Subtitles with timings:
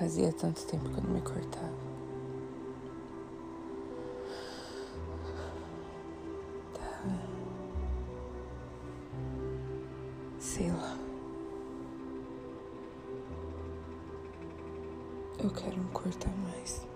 [0.00, 1.74] Fazia tanto tempo que eu não me cortava.
[6.72, 7.02] Tá.
[10.38, 10.96] Sei lá.
[15.38, 16.86] Eu quero me cortar mais.